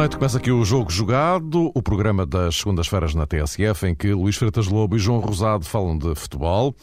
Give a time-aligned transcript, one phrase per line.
[0.00, 4.34] Noite, começa aqui o Jogo Jogado, o programa das segundas-feiras na TSF, em que Luís
[4.34, 6.74] Freitas Lobo e João Rosado falam de futebol.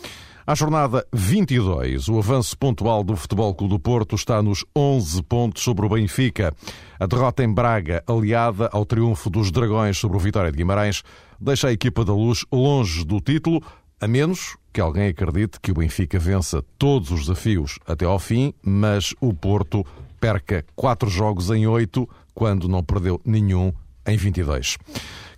[0.45, 5.63] À jornada 22, o avanço pontual do Futebol Clube do Porto está nos 11 pontos
[5.63, 6.53] sobre o Benfica.
[6.99, 11.01] A derrota em Braga, aliada ao triunfo dos Dragões sobre o Vitória de Guimarães,
[11.41, 13.63] deixa a equipa da Luz longe do título,
[13.99, 18.53] a menos que alguém acredite que o Benfica vença todos os desafios até ao fim,
[18.61, 19.83] mas o Porto
[20.19, 23.73] perca quatro jogos em oito, quando não perdeu nenhum
[24.05, 24.77] em 22.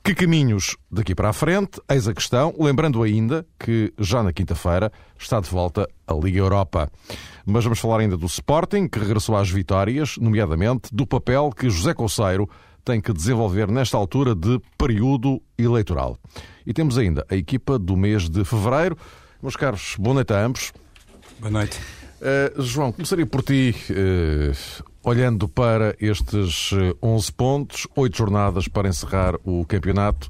[0.04, 1.80] Que caminhos daqui para a frente?
[1.90, 6.92] Eis a questão, lembrando ainda que já na quinta-feira está de volta a Liga Europa.
[7.46, 11.94] Mas vamos falar ainda do Sporting, que regressou às vitórias, nomeadamente do papel que José
[11.94, 12.50] Conceiro
[12.84, 16.18] tem que desenvolver nesta altura de período eleitoral.
[16.68, 18.98] E temos ainda a equipa do mês de fevereiro.
[19.42, 20.74] Meus caros, boa noite a ambos.
[21.40, 21.80] Boa noite.
[22.20, 23.74] Uh, João, começaria por ti.
[23.90, 30.30] Uh, olhando para estes 11 pontos, 8 jornadas para encerrar o campeonato,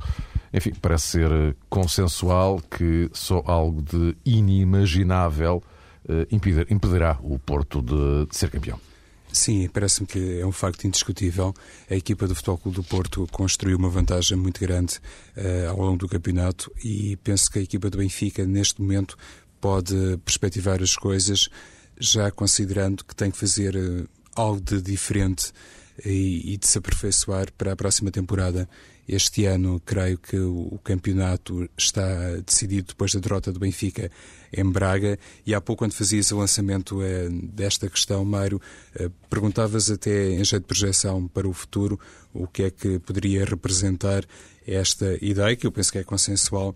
[0.53, 5.63] enfim, parece ser consensual que só algo de inimaginável
[6.31, 8.79] impedirá o Porto de, ser campeão.
[9.31, 11.53] Sim, parece-me que é um facto indiscutível.
[11.89, 14.99] A equipa do Futebol Clube do Porto construiu uma vantagem muito grande
[15.37, 19.15] uh, ao longo do campeonato e penso que a equipa do Benfica, neste momento,
[19.61, 21.47] pode perspectivar as coisas
[21.99, 23.75] já considerando que tem que fazer
[24.39, 25.51] algo de diferente
[26.05, 28.69] e, e, de se aperfeiçoar para a próxima temporada.
[29.07, 34.11] Este ano, creio que o, campeonato está decidido depois da derrota do Benfica
[34.53, 35.17] em Braga.
[35.45, 38.61] E há pouco, quando fazias o lançamento eh, desta questão, Mário,
[38.95, 41.99] eh, perguntavas até em jeito de projeção para o futuro
[42.31, 44.23] o que é que poderia representar
[44.65, 46.75] esta ideia, que eu penso que é consensual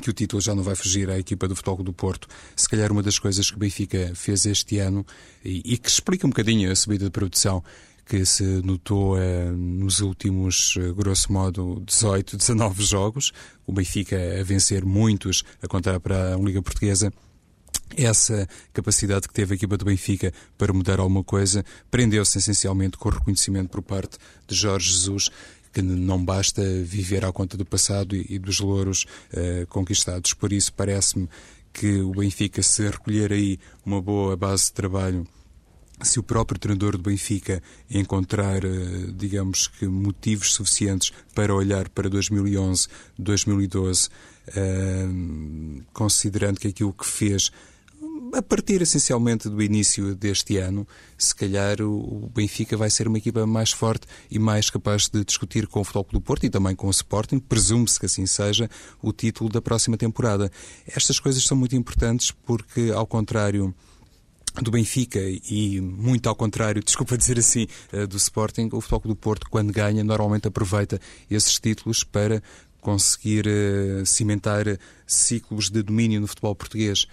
[0.00, 2.28] que o título já não vai fugir à equipa do Futebol do Porto.
[2.56, 5.06] Se calhar uma das coisas que o Benfica fez este ano
[5.44, 7.62] e, e que explica um bocadinho a subida de produção
[8.06, 13.32] que se notou eh, nos últimos, eh, grosso modo, 18, 19 jogos,
[13.66, 17.10] o Benfica a vencer muitos, a contar para a Liga Portuguesa,
[17.96, 23.08] essa capacidade que teve a equipa do Benfica para mudar alguma coisa prendeu-se essencialmente com
[23.08, 25.30] o reconhecimento por parte de Jorge Jesus
[25.74, 30.32] que não basta viver à conta do passado e, dos louros uh, conquistados.
[30.32, 31.28] Por isso, parece-me
[31.72, 35.26] que o Benfica, se recolher aí uma boa base de trabalho,
[36.00, 38.70] se o próprio treinador do Benfica encontrar, eh,
[39.16, 44.08] digamos que, motivos suficientes para olhar para 2011, 2012,
[44.48, 45.06] eh,
[45.92, 47.50] considerando que aquilo que fez
[48.32, 50.86] a partir essencialmente do início deste ano,
[51.16, 55.66] se calhar o Benfica vai ser uma equipa mais forte e mais capaz de discutir
[55.66, 58.68] com o Futebol do Porto e também com o Sporting, presume-se que assim seja,
[59.02, 60.50] o título da próxima temporada.
[60.86, 63.74] Estas coisas são muito importantes porque, ao contrário
[64.62, 69.16] do Benfica e muito ao contrário, desculpa dizer assim, eh, do Sporting, o Futebol do
[69.16, 72.42] Porto, quando ganha, normalmente aproveita esses títulos para
[72.84, 74.66] conseguir uh, cimentar
[75.06, 77.06] ciclos de domínio no futebol português.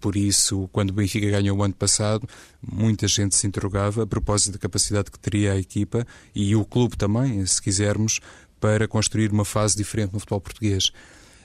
[0.00, 2.26] Por isso, quando o Benfica ganhou o ano passado,
[2.62, 6.96] muita gente se interrogava a propósito da capacidade que teria a equipa e o clube
[6.96, 8.20] também, se quisermos,
[8.58, 10.90] para construir uma fase diferente no futebol português.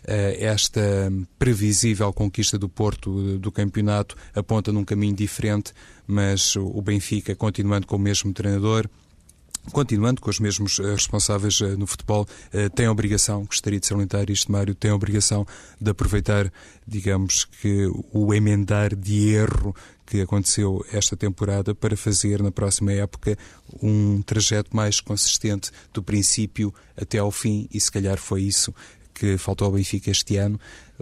[0.08, 5.74] Eh, esta previsível conquista do Porto do campeonato aponta num caminho diferente,
[6.06, 8.88] mas o Benfica, continuando com o mesmo treinador,
[9.72, 13.86] continuando com os mesmos eh, responsáveis eh, no futebol, eh, tem a obrigação, gostaria de
[13.86, 15.46] salientar isto, Mário, tem a obrigação
[15.80, 16.52] de aproveitar,
[16.88, 23.38] digamos que, o emendar de erro que aconteceu esta temporada para fazer na próxima época
[23.81, 28.74] um trajeto mais consistente do princípio até ao fim e se calhar foi isso
[29.16, 30.59] que faltou ao Benfica este ano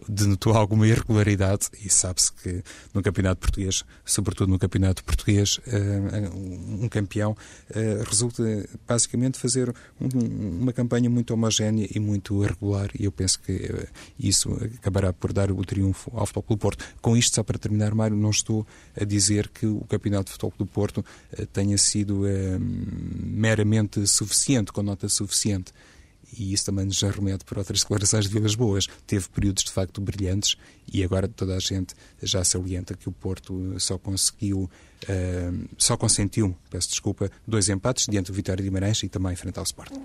[0.07, 6.87] denotou alguma irregularidade e sabe-se que no campeonato português, sobretudo no campeonato português, eh, um
[6.89, 7.35] campeão
[7.69, 8.43] eh, resulta
[8.87, 13.87] basicamente fazer uma campanha muito homogénea e muito regular e eu penso que eh,
[14.19, 16.85] isso acabará por dar o triunfo ao Futebol Clube Porto.
[17.01, 18.65] Com isto, só para terminar, Mário, não estou
[18.99, 21.05] a dizer que o campeonato de Futebol Clube Porto
[21.51, 22.23] tenha sido
[22.59, 25.73] meramente suficiente, com nota suficiente
[26.37, 28.87] e isso também nos remete para outras declarações de Vilas Boas.
[29.05, 30.55] Teve períodos de facto brilhantes
[30.91, 34.69] e agora toda a gente já salienta que o Porto só conseguiu,
[35.03, 39.57] uh, só consentiu, peço desculpa, dois empates diante do Vitória de Guimarães e também frente
[39.57, 40.01] ao Sporting.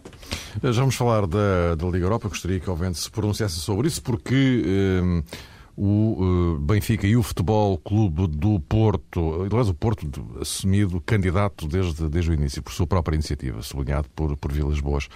[0.62, 4.02] Já vamos falar da, da Liga Europa, gostaria que o Vente se pronunciasse sobre isso,
[4.02, 4.64] porque.
[5.02, 10.10] Uh, o uh, Benfica e o Futebol Clube do Porto, aliás, o Porto
[10.40, 15.08] assumido candidato desde, desde o início, por sua própria iniciativa, sublinhado por, por Vilas Boas.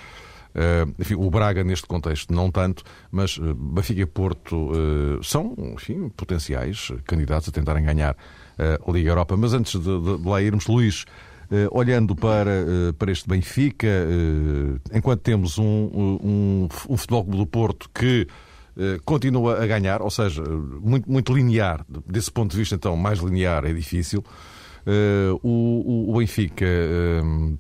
[0.55, 5.55] Uh, enfim, o Braga, neste contexto, não tanto, mas uh, Benfica e Porto uh, são,
[5.75, 8.17] enfim, potenciais candidatos a tentarem ganhar
[8.59, 9.37] a Liga Europa.
[9.37, 11.05] Mas antes de, de, de lá irmos, Luís,
[11.71, 12.65] olhando para,
[12.99, 13.89] para este Benfica,
[14.93, 18.29] enquanto temos um, um, um Futebol Clube do Porto que
[19.05, 23.65] continua a ganhar, ou seja, muito, muito linear, desse ponto de vista, então, mais linear
[23.65, 24.23] é difícil.
[24.84, 27.58] Uh, o, o, Benfica uh,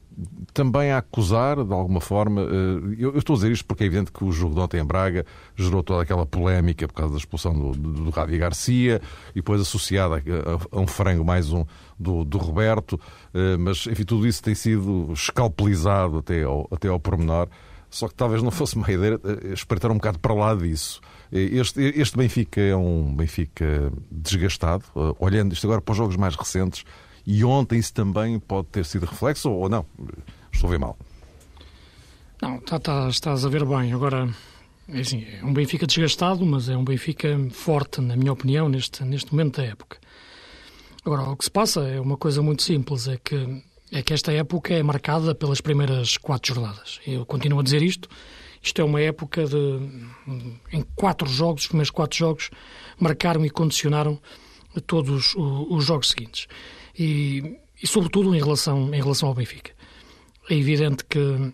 [0.52, 3.86] também a acusar, de alguma forma, uh, eu, eu, estou a dizer isto porque é
[3.86, 5.24] evidente que o jogo de ontem em Braga
[5.54, 9.60] gerou toda aquela polémica por causa da expulsão do, do, do Ravi Garcia e depois
[9.60, 11.64] associada a, a, um frango mais um
[11.98, 12.98] do, do Roberto,
[13.60, 17.48] mas enfim, tudo isso tem sido escalpelizado até ao, até ao pormenor.
[17.88, 19.20] Só que talvez não fosse uma ideia
[19.52, 21.00] espreitar um bocado para lá disso.
[21.30, 24.84] Este, este Benfica é um Benfica desgastado,
[25.20, 26.84] olhando isto agora para os jogos mais recentes,
[27.26, 29.86] e ontem isso também pode ter sido reflexo ou não?
[30.52, 30.96] Estou a ver mal.
[32.40, 33.92] Não, tá, tá, estás a ver bem.
[33.92, 34.28] Agora,
[34.88, 39.04] é, assim, é um Benfica desgastado, mas é um Benfica forte, na minha opinião, neste,
[39.04, 39.98] neste momento da época.
[41.04, 44.32] Agora, o que se passa é uma coisa muito simples, é que, é que esta
[44.32, 47.00] época é marcada pelas primeiras quatro jornadas.
[47.06, 48.08] Eu continuo a dizer isto.
[48.60, 49.56] Isto é uma época de...
[50.72, 52.50] Em quatro jogos, os primeiros quatro jogos,
[52.98, 54.20] marcaram e condicionaram
[54.86, 56.48] todos os jogos seguintes
[56.98, 59.72] e, e sobretudo em relação, em relação ao Benfica.
[60.50, 61.52] É evidente que,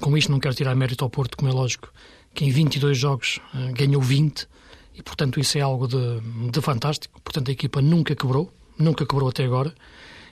[0.00, 1.92] com isto não quero tirar mérito ao Porto, como é lógico,
[2.34, 4.46] que em 22 jogos uh, ganhou 20
[4.94, 6.20] e, portanto, isso é algo de,
[6.50, 7.20] de fantástico.
[7.22, 9.74] Portanto, a equipa nunca quebrou, nunca quebrou até agora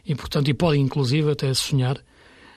[0.05, 1.99] e, portanto, e pode inclusive até sonhar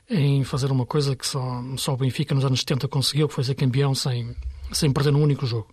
[0.09, 3.43] em fazer uma coisa que só, só o Benfica nos anos 70 conseguiu, que foi
[3.43, 4.35] ser campeão sem,
[4.73, 5.67] sem perder num único jogo.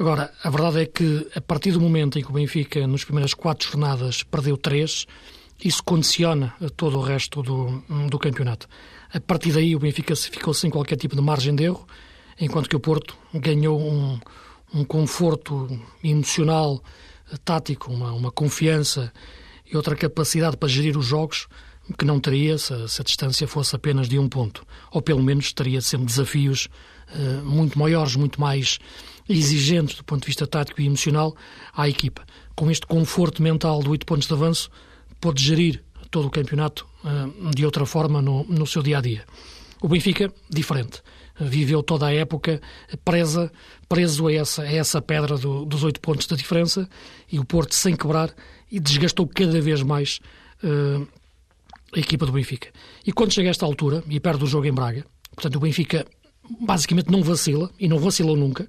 [0.00, 3.34] Agora, a verdade é que a partir do momento em que o Benfica, nas primeiras
[3.34, 5.06] quatro jornadas, perdeu três,
[5.62, 8.66] isso condiciona todo o resto do, do campeonato.
[9.12, 11.86] A partir daí, o Benfica ficou sem qualquer tipo de margem de erro,
[12.40, 14.18] enquanto que o Porto ganhou um,
[14.72, 15.68] um conforto
[16.02, 16.82] emocional,
[17.44, 19.12] tático, uma, uma confiança
[19.70, 21.46] e outra capacidade para gerir os jogos
[21.98, 24.64] que não teria se, se, a distância fosse apenas de um ponto.
[24.92, 26.70] Ou pelo menos teria sempre desafios
[27.14, 28.78] uh, muito maiores, muito mais
[29.30, 31.34] exigentes do ponto de vista tático e emocional
[31.74, 32.24] à equipa.
[32.54, 34.70] Com este conforto mental de oito pontos de avanço,
[35.20, 39.24] pode gerir todo o campeonato uh, de outra forma no, no seu dia a dia.
[39.80, 41.02] O Benfica, diferente.
[41.38, 42.60] Viveu toda a época
[43.02, 43.50] presa,
[43.88, 46.88] preso a essa, a essa pedra do, dos oito pontos da diferença
[47.32, 48.34] e o Porto sem quebrar
[48.70, 50.20] e desgastou cada vez mais
[50.62, 51.08] uh,
[51.94, 52.68] a equipa do Benfica.
[53.06, 56.04] E quando chega a esta altura e perde o jogo em Braga, portanto o Benfica
[56.60, 58.68] basicamente não vacila e não vacilou nunca,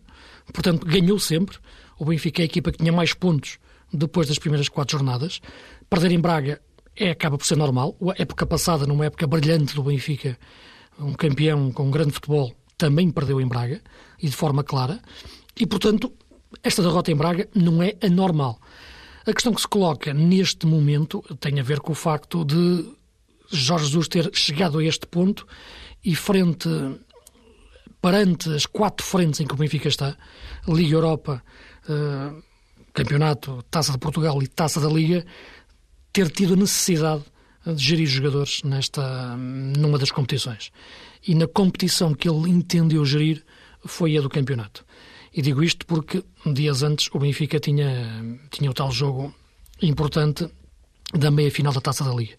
[0.53, 1.57] Portanto, ganhou sempre.
[1.99, 3.57] O Benfica é a equipa que tinha mais pontos
[3.93, 5.41] depois das primeiras quatro jornadas.
[5.89, 6.61] Perder em Braga
[6.95, 7.95] é, acaba por ser normal.
[8.17, 10.37] A época passada, numa época brilhante do Benfica,
[10.99, 13.81] um campeão com um grande futebol, também perdeu em Braga
[14.21, 14.99] e de forma clara.
[15.59, 16.13] E, portanto,
[16.63, 18.59] esta derrota em Braga não é anormal.
[19.25, 22.85] A questão que se coloca neste momento tem a ver com o facto de
[23.51, 25.45] Jorge Jesus ter chegado a este ponto
[26.03, 26.67] e frente
[28.01, 30.17] perante as quatro frentes em que o Benfica está,
[30.67, 31.43] Liga Europa,
[31.87, 32.41] uh,
[32.93, 35.25] Campeonato, Taça de Portugal e Taça da Liga,
[36.11, 37.23] ter tido a necessidade
[37.65, 40.71] de gerir jogadores nesta, numa das competições.
[41.25, 43.43] E na competição que ele entendeu gerir
[43.85, 44.83] foi a do campeonato.
[45.33, 49.33] E digo isto porque dias antes o Benfica tinha, tinha o tal jogo
[49.81, 50.49] importante
[51.13, 52.35] da meia-final da Taça da Liga.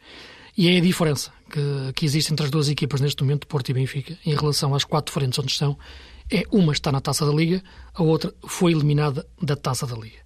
[0.56, 3.74] E é a diferença que, que existe entre as duas equipas neste momento, Porto e
[3.74, 5.78] Benfica, em relação às quatro frentes onde estão,
[6.30, 7.62] é uma está na Taça da Liga,
[7.94, 10.20] a outra foi eliminada da Taça da Liga.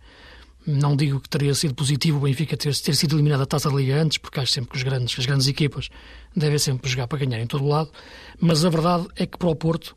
[0.66, 3.76] Não digo que teria sido positivo o Benfica ter, ter sido eliminado da Taça da
[3.76, 5.88] Liga antes, porque acho sempre que os grandes, as grandes equipas
[6.35, 7.90] devem sempre jogar para ganhar em todo o lado,
[8.40, 9.97] mas a verdade é que para o Porto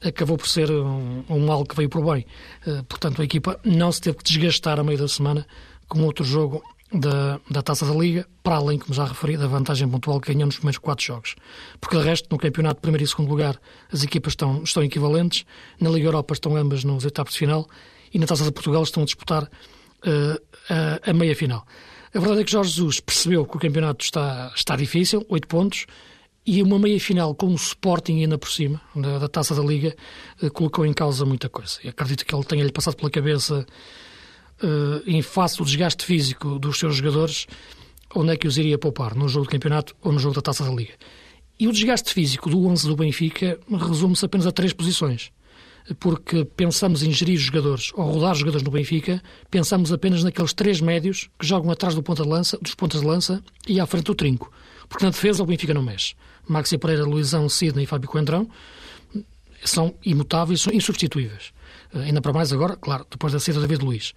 [0.00, 2.26] acabou por ser um, um mal que veio por bem.
[2.66, 5.46] Uh, portanto, a equipa não se teve que desgastar a meio da semana
[5.88, 9.88] com outro jogo da, da Taça da Liga, para além, como já referi, da vantagem
[9.88, 11.36] pontual que ganhou nos primeiros quatro jogos.
[11.80, 13.60] Porque, de resto, no campeonato de primeiro e segundo lugar,
[13.92, 15.44] as equipas estão, estão equivalentes,
[15.80, 17.68] na Liga Europa estão ambas nos etapas de final
[18.12, 21.64] e na Taça de Portugal estão a disputar uh, a, a meia final.
[22.12, 25.86] A verdade é que Jorge Jesus percebeu que o campeonato está, está difícil, oito pontos,
[26.44, 29.94] e uma meia final com o Sporting ainda por cima, da, da Taça da Liga,
[30.42, 31.78] uh, colocou em causa muita coisa.
[31.84, 33.64] E acredito que ele tenha-lhe passado pela cabeça
[35.06, 37.46] em face do desgaste físico dos seus jogadores,
[38.14, 39.14] onde é que os iria poupar?
[39.14, 40.94] No jogo de campeonato ou no jogo da Taça da Liga?
[41.58, 45.30] E o desgaste físico do 11 do Benfica resume-se apenas a três posições.
[45.98, 51.28] Porque pensamos em gerir jogadores ou rodar jogadores no Benfica, pensamos apenas naqueles três médios
[51.38, 54.14] que jogam atrás do ponta de lança, dos pontas de lança e à frente do
[54.14, 54.50] trinco.
[54.88, 56.14] Porque na defesa o Benfica não mexe.
[56.48, 58.48] Maxi Pereira, Luizão, Sidney e Fábio Coentrão
[59.64, 61.52] são imutáveis, são insubstituíveis.
[61.92, 64.14] Ainda para mais agora, claro, depois da saída de David Luiz.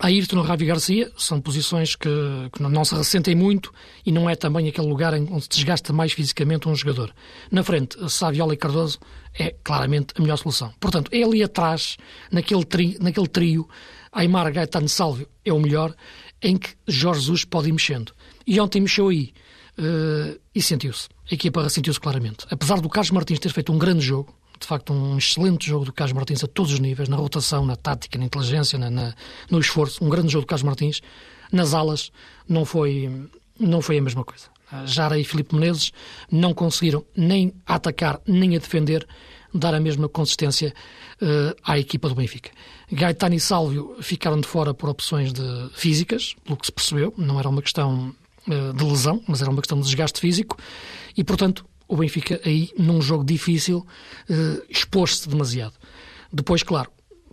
[0.00, 2.08] Ayrton ou Ravi Garcia são posições que,
[2.52, 3.70] que, não se ressentem muito
[4.04, 7.14] e não é também aquele lugar onde se desgasta mais fisicamente um jogador.
[7.50, 8.98] Na frente, Saviola e Cardoso
[9.38, 10.72] é claramente a melhor solução.
[10.80, 11.98] Portanto, é ali atrás,
[12.32, 13.68] naquele, tri, naquele trio,
[14.10, 15.94] Aymar Gaetano Salvio é o melhor,
[16.42, 18.12] em que Jorge Jesus pode ir mexendo.
[18.46, 19.34] E ontem mexeu aí.
[19.78, 21.08] Uh, e sentiu-se.
[21.30, 22.46] A equipa ressentiu-se claramente.
[22.50, 25.92] Apesar do Carlos Martins ter feito um grande jogo, de facto um excelente jogo do
[25.92, 29.14] Carlos Martins a todos os níveis, na rotação, na tática, na inteligência, na, na,
[29.50, 30.04] no esforço.
[30.04, 31.00] Um grande jogo do Carlos Martins.
[31.50, 32.12] Nas alas
[32.48, 33.10] não foi,
[33.58, 34.46] não foi a mesma coisa.
[34.86, 35.92] Jara e Filipe Menezes
[36.30, 39.06] não conseguiram nem a atacar nem a defender
[39.52, 40.72] dar a mesma consistência
[41.20, 42.50] uh, à equipa do Benfica.
[42.92, 47.38] Gaetano e Sálvio ficaram de fora por opções de físicas, pelo que se percebeu, não
[47.38, 48.14] era uma questão
[48.46, 50.56] uh, de lesão, mas era uma questão de desgaste físico,
[51.16, 53.84] e portanto o Benfica aí, num jogo difícil,
[54.30, 55.74] eh, expôs-se demasiado.
[56.32, 56.88] Depois, claro,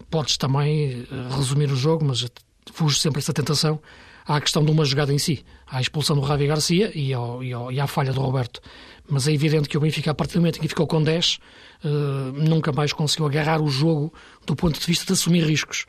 [0.10, 2.26] podes também eh, resumir o jogo, mas
[2.74, 3.80] fujo sempre essa tentação
[4.26, 7.54] à questão de uma jogada em si, à expulsão do Ravi Garcia e, ao, e,
[7.54, 8.60] ao, e, à falha do Roberto.
[9.08, 11.36] Mas é evidente que o Benfica, a partir do momento em que ficou com 10,
[11.36, 11.40] uh,
[11.86, 14.12] eh, nunca mais conseguiu agarrar o jogo
[14.46, 15.86] do ponto de vista de assumir riscos.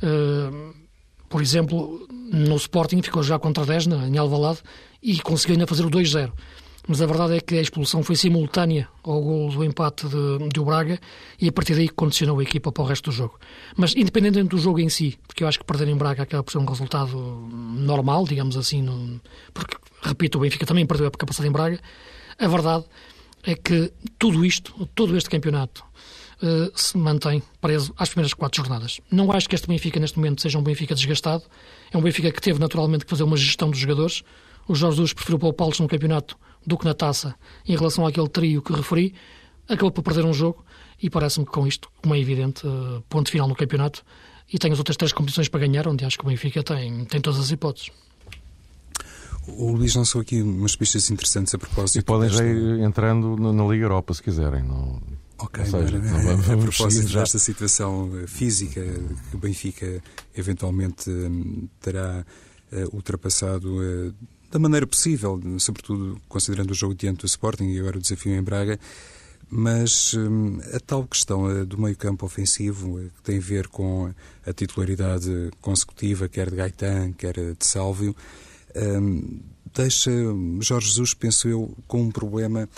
[0.00, 0.72] Uh,
[1.28, 4.60] por exemplo, no Sporting ficou já contra 10 em Alvalade
[5.02, 6.32] e conseguiu ainda fazer o 2-0
[6.86, 10.60] mas a verdade é que a expulsão foi simultânea ao gol do empate de, de
[10.60, 10.98] Braga
[11.40, 13.38] e a partir daí condicionou a equipa para o resto do jogo.
[13.76, 16.50] Mas independente do jogo em si, porque eu acho que perder em Braga acaba por
[16.50, 19.20] ser um resultado normal, digamos assim, no,
[19.54, 21.80] porque, repito, o Benfica também perdeu a capacidade em Braga,
[22.38, 22.84] a verdade
[23.44, 25.84] é que tudo isto, todo este campeonato,
[26.42, 29.00] uh, se mantém preso às primeiras quatro jornadas.
[29.10, 31.44] Não acho que este Benfica, neste momento, seja um Benfica desgastado,
[31.92, 34.22] é um Benfica que teve naturalmente que fazer uma gestão dos jogadores,
[34.66, 37.34] o Jorge Jesus preferiu poupá-los no campeonato do que na taça
[37.66, 39.14] em relação àquele trio que referi,
[39.68, 40.64] acabou por perder um jogo
[41.02, 44.04] e parece-me que com isto, como é evidente, eh, ponto final no campeonato
[44.52, 47.20] e tem as outras três competições para ganhar, onde acho que o Benfica tem, tem
[47.20, 47.90] todas as hipóteses.
[49.46, 51.98] O Luís lançou aqui umas pistas interessantes a propósito.
[51.98, 54.62] E podem já ir entrando na Liga Europa se quiserem.
[54.62, 55.02] Não...
[55.38, 57.20] Ok, seja, não vamos, a propósito já.
[57.20, 58.80] desta situação eh, física
[59.30, 60.00] que o Benfica
[60.36, 62.24] eventualmente hum, terá
[62.92, 64.14] ultrapassado
[64.52, 68.42] da maneira possível, sobretudo considerando o jogo diante do Sporting e agora o desafio em
[68.42, 68.78] Braga.
[69.48, 74.12] Mas hum, a tal questão eh, do meio-campo ofensivo, eh, que tem a ver com
[74.46, 78.14] a titularidade consecutiva, quer de Gaetan, quer de Sálvio,
[78.76, 79.40] hum,
[79.74, 80.10] deixa
[80.60, 82.68] Jorge Jesus, penso eu, com um problema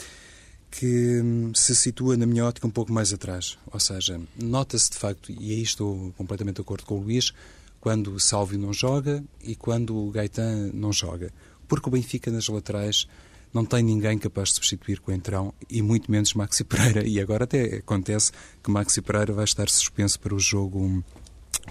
[0.70, 3.58] que hum, se situa, na minha ótica, um pouco mais atrás.
[3.72, 7.32] Ou seja, nota-se de facto, e aí estou completamente de acordo com o Luís,
[7.80, 11.32] quando o Sálvio não joga e quando Gaetan não joga
[11.66, 13.06] porque o Benfica nas laterais
[13.52, 17.06] não tem ninguém capaz de substituir Coentrão e muito menos Maxi Pereira.
[17.06, 21.04] E agora até acontece que Maxi Pereira vai estar suspenso para o jogo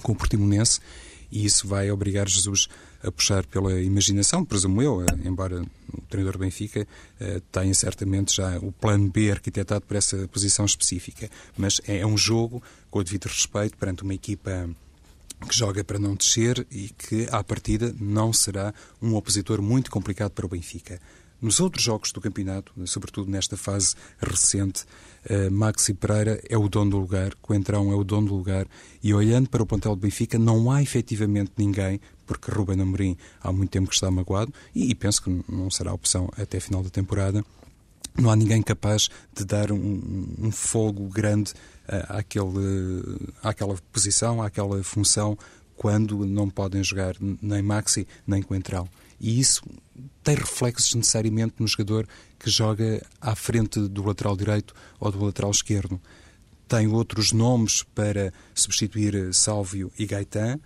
[0.02, 0.80] com o Portimonense
[1.34, 2.68] e isso vai obrigar Jesus
[3.04, 6.88] a puxar pela imaginação, presumo eu, eh, embora o treinador do Benfica
[7.20, 11.30] eh, tenha certamente já o plano B arquitetado para essa posição específica.
[11.58, 14.70] Mas é um jogo, com o devido respeito, perante uma equipa
[15.46, 20.32] que joga para não descer e que, à partida, não será um opositor muito complicado
[20.32, 21.00] para o Benfica.
[21.44, 24.86] Nos outros jogos do campeonato, sobretudo nesta fase recente,
[25.30, 28.66] uh, Maxi Pereira é o dono do lugar, Coentrão é o dono do lugar,
[29.04, 33.52] e olhando para o plantel do Benfica, não há efetivamente ninguém, porque Ruben Amorim há
[33.52, 37.44] muito tempo que está magoado, e, penso que não será opção até final da temporada,
[38.18, 41.54] não há ninguém capaz de dar um, um fogo grande
[41.88, 45.38] uh, àquele, àquela posição, àquela função,
[45.76, 48.88] quando não podem jogar nem Maxi nem Coentrão.
[49.20, 49.64] E isso
[50.24, 55.52] tem reflexos necessariamente no jogador que joga à frente do lateral direito ou do lateral
[55.52, 56.00] esquerdo.
[56.68, 60.60] Tem outros nomes para substituir Sálvio e Gaetan,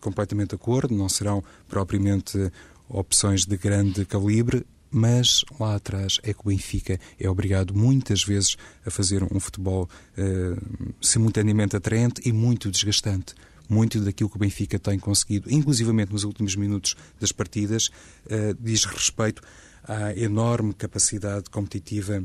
[0.00, 2.52] completamente de acordo, não serão propriamente
[2.88, 8.56] opções de grande calibre, mas lá atrás é que o Benfica é obrigado muitas vezes
[8.84, 13.34] a fazer um futebol uh, simultaneamente atraente e muito desgastante.
[13.68, 17.86] Muito daquilo que o Benfica tem conseguido, inclusivamente nos últimos minutos das partidas,
[18.26, 19.42] uh, diz respeito
[19.84, 22.22] à enorme capacidade competitiva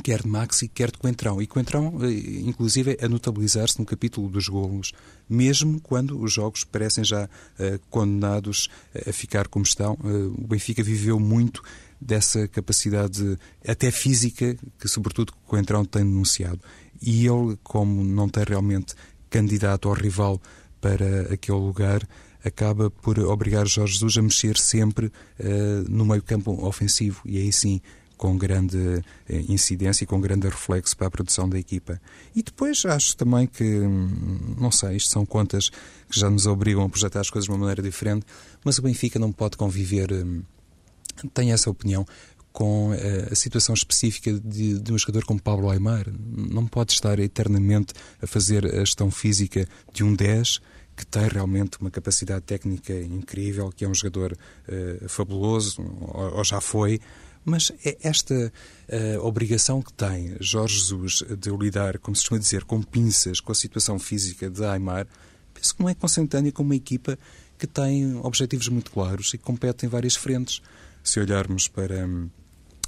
[0.00, 1.40] quer de Maxi, quer de Coentrão.
[1.42, 4.92] E Coentrão, eh, inclusive, a notabilizar-se no capítulo dos golos,
[5.28, 8.68] mesmo quando os jogos parecem já uh, condenados
[9.06, 9.94] a ficar como estão.
[9.94, 11.62] Uh, o Benfica viveu muito
[12.00, 16.60] dessa capacidade, até física, que sobretudo Coentrão tem denunciado.
[17.00, 18.94] E ele, como não tem realmente
[19.30, 20.40] candidato ou rival
[20.80, 22.06] para aquele lugar,
[22.44, 27.22] acaba por obrigar Jorge Jesus a mexer sempre uh, no meio campo ofensivo.
[27.24, 27.80] E aí sim
[28.22, 32.00] com grande eh, incidência e com grande reflexo para a produção da equipa.
[32.36, 35.70] E depois acho também que, hum, não sei, isto são contas
[36.08, 38.24] que já nos obrigam a projetar as coisas de uma maneira diferente,
[38.64, 40.40] mas o Benfica não pode conviver, hum,
[41.34, 42.06] tem essa opinião,
[42.52, 46.06] com eh, a situação específica de, de, um jogador como Pablo Aymar.
[46.08, 50.60] Não pode estar eternamente a fazer a gestão física de um 10
[50.96, 54.32] que tem realmente uma capacidade técnica incrível, que é um jogador
[54.68, 57.00] uh, fabuloso, ou, ou, já foi,
[57.44, 62.64] mas é esta uh, obrigação que tem Jorge Jesus de lidar, como se costuma dizer,
[62.64, 65.06] com pinças com a situação física de Aymar,
[65.52, 67.18] penso que não é consentânea com uma equipa
[67.58, 70.62] que tem objetivos muito claros e compete em várias frentes.
[71.02, 72.06] Se olharmos para.
[72.06, 72.28] Um,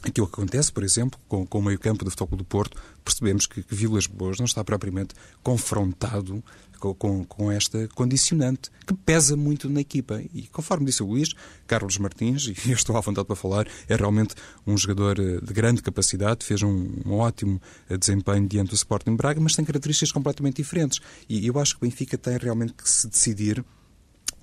[0.07, 3.63] Aquilo que acontece, por exemplo, com, com o meio-campo do Futebol do Porto, percebemos que,
[3.63, 6.45] que Vilas Boas não está propriamente confrontado
[6.93, 10.21] com, com, esta condicionante que pesa muito na equipa.
[10.35, 11.29] E conforme disse o Luís,
[11.67, 14.35] Carlos Martins, e eu estou à vontade para falar, é realmente
[14.67, 19.15] um jogador eh, de grande capacidade, fez um, um ótimo eh, desempenho diante do Sporting
[19.15, 21.01] Braga, mas tem características completamente diferentes.
[21.29, 23.65] E eu acho que o Benfica tem realmente que se decidir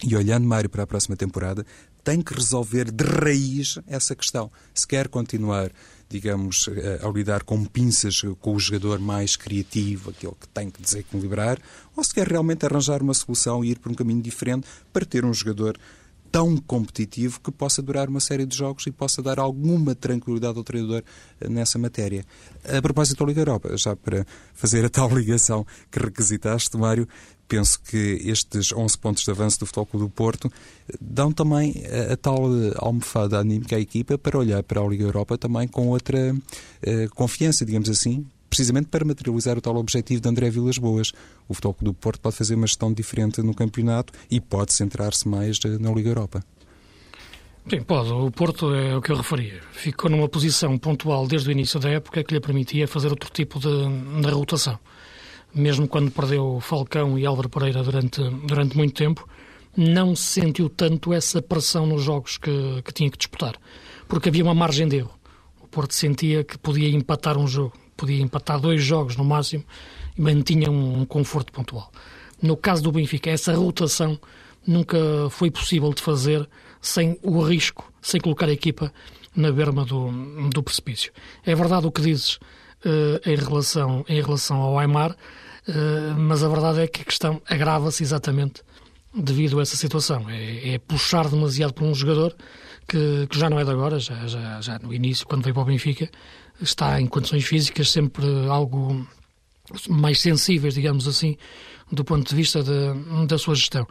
[0.03, 1.65] e olhando, Mário, para a próxima temporada,
[2.03, 4.51] tem que resolver de raiz essa questão.
[4.73, 5.71] Se quer continuar,
[6.11, 6.69] digamos,
[7.03, 11.57] a, lidar com pinças com o jogador mais criativo, aquele que tem que desequilibrar,
[11.95, 15.25] ou se quer realmente arranjar uma solução e ir por um caminho diferente para ter
[15.25, 15.77] um jogador
[16.31, 20.63] tão competitivo que possa durar uma série de jogos e possa dar alguma tranquilidade ao
[20.63, 21.03] treinador
[21.39, 22.25] eh, nessa matéria.
[22.63, 27.07] A propósito da Liga Europa, já para fazer a tal ligação que requisitaste, Mário,
[27.47, 30.51] penso que estes 11 pontos de avanço do Futebol Clube do Porto
[30.87, 34.87] eh, dão também a, a, tal eh, almofada anímica à equipa para olhar para a
[34.87, 40.21] Liga Europa também com outra uh, confiança, digamos assim, precisamente para materializar o tal objetivo
[40.21, 41.11] de André Vilas Boas.
[41.47, 45.57] O Futebol do Porto pode fazer uma gestão diferente no campeonato e pode centrar-se mais
[45.79, 46.43] na Liga Europa.
[47.69, 48.11] Sim, pode.
[48.11, 49.61] O Porto é o que eu referia.
[49.71, 53.59] Ficou numa posição pontual desde o início da época que lhe permitia fazer outro tipo
[53.59, 53.69] de,
[54.21, 54.77] de rotação
[55.53, 59.27] mesmo quando perdeu Falcão e Álvaro Pereira durante, durante muito tempo,
[59.75, 63.55] não sentiu tanto essa pressão nos jogos que, que tinha que disputar,
[64.07, 65.13] porque havia uma margem de erro.
[65.61, 69.63] O Porto sentia que podia empatar um jogo, podia empatar dois jogos no máximo
[70.17, 71.91] e mantinha um, um conforto pontual.
[72.41, 74.19] No caso do Benfica, essa rotação
[74.65, 74.97] nunca
[75.29, 76.49] foi possível de fazer
[76.81, 78.91] sem o risco, sem colocar a equipa
[79.35, 80.09] na berma do,
[80.49, 81.11] do precipício.
[81.45, 86.49] É verdade o que dizes uh, em, relação, em relação ao Aymar, uh, mas a
[86.49, 88.63] verdade é que a questão agrava-se exatamente
[89.13, 90.27] devido a essa situação.
[90.27, 92.35] É, é, puxar demasiado por um jogador
[92.87, 95.63] que, que já não é de agora, já, já, já no início, quando veio para
[95.63, 96.09] o Benfica,
[96.61, 99.07] está em condições físicas sempre algo
[99.89, 101.37] mais sensíveis, digamos assim,
[101.91, 103.87] do ponto de vista de, da sua gestão.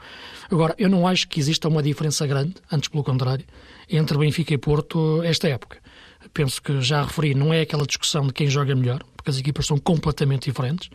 [0.51, 3.45] Agora, eu não acho que exista uma diferença grande, antes pelo contrário,
[3.89, 5.79] entre Benfica e Porto esta época
[6.33, 9.67] penso que já referi, não é aquela discussão de quem joga melhor, porque as equipas
[9.67, 10.91] são completamente diferentes.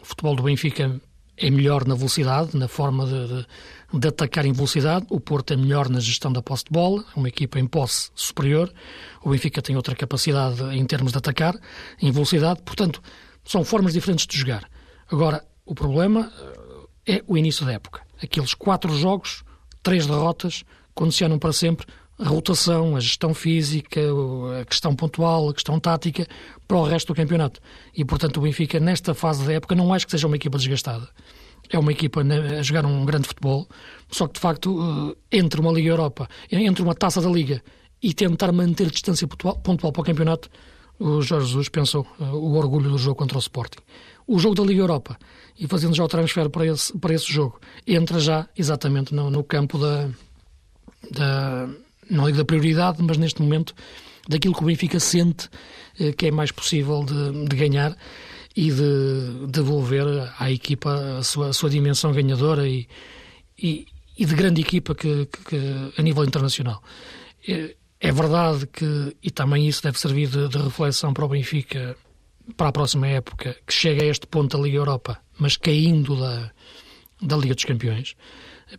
[0.00, 1.00] O futebol do Benfica
[1.36, 3.46] é melhor na velocidade, na forma de, de,
[3.92, 5.06] de, atacar em velocidade.
[5.10, 8.72] O Porto é melhor na gestão da posse de bola, uma equipa em posse superior.
[9.22, 11.54] O Benfica tem outra capacidade em termos de atacar,
[12.00, 12.60] em velocidade.
[12.62, 13.02] Portanto,
[13.44, 14.68] são formas diferentes de jogar.
[15.10, 16.32] Agora, o problema
[17.06, 18.02] eh, é o início da época.
[18.22, 19.42] Aqueles quatro jogos,
[19.82, 21.86] três derrotas, condicionam para sempre
[22.18, 24.00] a rotação, a gestão física,
[24.60, 26.26] a questão pontual, a questão tática
[26.68, 27.60] para o resto do campeonato.
[27.96, 31.08] E, portanto, o Benfica, nesta fase da época, não acho que seja uma equipa desgastada.
[31.72, 33.66] É uma equipa a jogar um grande futebol,
[34.10, 37.62] só que, de facto, eh, entre uma Liga Europa, entre uma taça da Liga
[38.02, 40.50] e tentar manter distância pontual para o campeonato,
[40.98, 43.80] o Jorge Jesus pensou eh, o orgulho do jogo contra o Sporting.
[44.26, 45.18] O jogo da Liga Europa,
[45.58, 49.42] e fazendo já o transfer para esse, para esse jogo, entra já exatamente no, no
[49.42, 50.08] campo da,
[51.10, 51.68] da,
[52.10, 53.74] não digo da prioridade, mas neste momento
[54.28, 55.48] daquilo que o Benfica sente
[55.98, 57.96] eh, que é mais possível de, de ganhar
[58.56, 60.06] e de devolver
[60.38, 62.86] à equipa a sua, a sua dimensão ganhadora e,
[63.58, 63.86] e,
[64.18, 66.82] e, de grande equipa que, que, que a nível internacional.
[67.48, 71.96] É, é, verdade que, e também isso deve servir de, de, reflexão para o Benfica
[72.56, 76.50] para a próxima época, que chega a este ponto da Liga Europa, mas caindo da,
[77.22, 78.16] da Liga dos Campeões,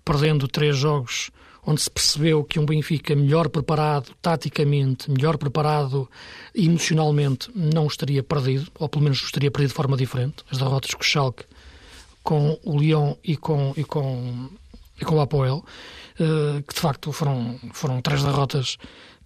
[0.04, 1.32] perdendo três jogos
[1.66, 6.10] onde se percebeu que um Benfica melhor preparado taticamente, melhor preparado
[6.54, 10.44] emocionalmente, não estaria perdido, ou pelo menos estaria perdido de forma diferente.
[10.52, 11.46] As derrotas com o Schalke,
[12.24, 14.50] com o Lyon e com, e com,
[15.00, 15.64] e com o Apoel,
[16.20, 18.78] eh, que de facto foram, foram três derrotas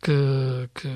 [0.01, 0.89] que, que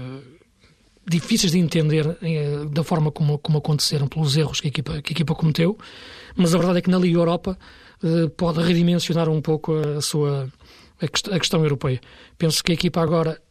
[1.07, 5.11] difíceis de entender eh, da forma como, como aconteceram, pelos erros que a, equipa, que
[5.11, 5.77] a equipa cometeu,
[6.35, 7.57] mas a verdade é que na Liga Europa
[8.03, 10.49] eh, pode redimensionar um pouco a sua,
[11.01, 11.99] a questão europeia.
[12.37, 13.41] Penso que a equipa agora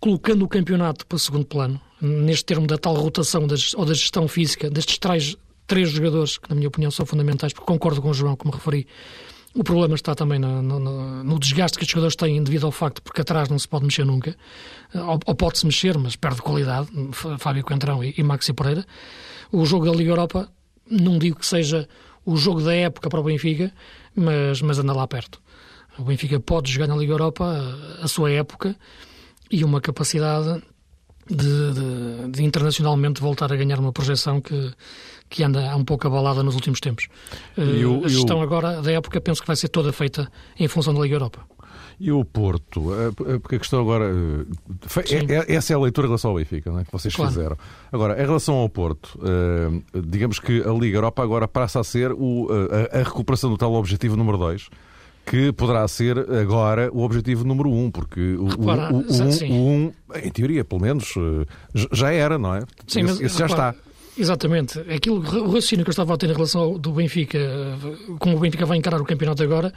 [0.00, 4.26] colocando o campeonato para segundo plano, neste termo da tal rotação das, ou da gestão
[4.26, 8.14] física destes três, três jogadores, que na minha opinião são fundamentais, porque concordo com o
[8.14, 8.86] João, como referi,
[9.54, 13.02] o problema está também no, no, no, desgaste que os jogadores têm devido ao facto
[13.02, 14.34] porque atrás não se pode mexer nunca,
[14.94, 16.88] ou, ou pode-se mexer, mas perde qualidade,
[17.38, 18.84] Fábio Coentrão e, e Maxi Pereira.
[19.52, 20.50] O jogo da Liga Europa,
[20.90, 21.86] não digo que seja
[22.24, 23.72] o jogo da época para o Benfica,
[24.16, 25.41] mas, mas anda lá perto.
[25.98, 28.76] O Benfica pode jogar na Liga Europa a, a sua época
[29.50, 30.62] e uma capacidade
[31.28, 34.72] de, de, de, internacionalmente voltar a ganhar uma projeção que,
[35.28, 37.08] que anda um pouco abalada nos últimos tempos.
[37.56, 38.42] E o, a gestão o...
[38.42, 41.46] agora da época penso que vai ser toda feita em função da Liga Europa.
[42.00, 42.92] E o Porto?
[42.94, 44.06] Eh, porque a questão agora.
[44.06, 46.84] Eh, é, essa é a leitura em relação ao Benfica, é?
[46.84, 47.32] que vocês claro.
[47.32, 47.56] fizeram.
[47.92, 52.10] Agora, em relação ao Porto, eh, digamos que a Liga Europa agora passa a ser
[52.12, 52.48] o,
[52.92, 54.68] a, a recuperação do tal objetivo número 2
[55.24, 59.84] que poderá ser agora o objetivo número um, porque o, repara, o, o, o, um,
[59.86, 61.14] um, em teoria, pelo menos,
[61.92, 62.62] já era, não é?
[62.86, 63.74] Sim, esse, esse já está.
[64.16, 64.78] Exatamente.
[64.80, 67.38] Aquilo, o raciocínio que eu estava a ter em relação ao do Benfica,
[68.18, 69.72] como o Benfica vai encarar o campeonato agora,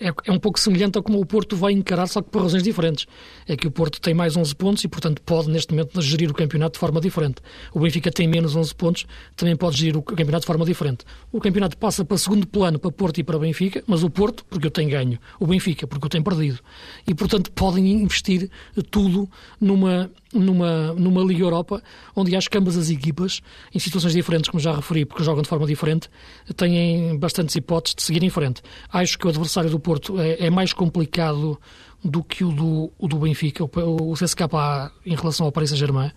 [0.00, 2.62] é, é, um pouco semelhante a como o Porto vai encarar, só que por razões
[2.62, 3.06] diferentes.
[3.46, 6.34] É que o Porto tem mais 11 pontos e, portanto, pode neste momento gerir o
[6.34, 7.36] campeonato de forma diferente.
[7.74, 11.04] O Benfica tem menos 11 pontos, também pode gerir o campeonato de forma diferente.
[11.30, 14.66] O campeonato passa para segundo plano para Porto e para Benfica, mas o Porto, porque
[14.66, 16.60] eu tenho ganho, o Benfica, porque eu tenho perdido.
[17.06, 18.48] E, portanto, podem investir
[18.90, 19.28] tudo
[19.60, 21.82] numa, numa, numa Liga Europa,
[22.16, 23.42] onde acho que ambas as equipas,
[23.74, 26.08] em situações diferentes, como já referi, porque jogam de forma diferente,
[26.56, 28.62] têm bastantes hipóteses de seguir em frente.
[28.90, 31.58] Acho que o adversário do Porto é, é mais complicado
[32.04, 36.10] do que o do, o do Benfica, o, o CSKA em relação ao Paris Saint-Germain.